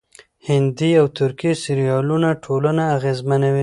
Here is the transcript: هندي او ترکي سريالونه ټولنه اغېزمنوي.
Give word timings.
هندي 0.47 0.91
او 1.01 1.05
ترکي 1.19 1.51
سريالونه 1.63 2.29
ټولنه 2.45 2.83
اغېزمنوي. 2.97 3.59